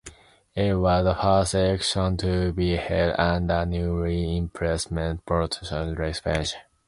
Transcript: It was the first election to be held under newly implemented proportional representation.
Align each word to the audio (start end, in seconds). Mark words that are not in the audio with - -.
It 0.55 0.79
was 0.79 1.05
the 1.05 1.13
first 1.13 1.53
election 1.53 2.17
to 2.17 2.51
be 2.53 2.75
held 2.75 3.13
under 3.19 3.63
newly 3.67 4.35
implemented 4.35 5.23
proportional 5.27 5.93
representation. 5.93 6.59